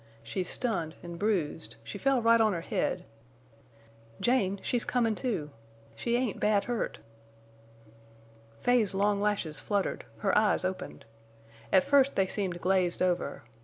She's 0.23 0.49
stunned 0.49 0.95
an' 1.03 1.17
bruised—she 1.17 1.99
fell 1.99 2.23
right 2.23 2.41
on 2.41 2.53
her 2.53 2.61
head. 2.61 3.05
Jane, 4.19 4.59
she's 4.63 4.83
comin' 4.83 5.13
to! 5.17 5.51
She 5.95 6.15
ain't 6.15 6.39
bad 6.39 6.63
hurt!" 6.63 6.97
Fay's 8.61 8.95
long 8.95 9.21
lashes 9.21 9.59
fluttered; 9.59 10.05
her 10.17 10.35
eyes 10.35 10.65
opened. 10.65 11.05
At 11.71 11.83
first 11.83 12.15
they 12.15 12.25
seemed 12.25 12.61
glazed 12.61 13.03
over. 13.03 13.43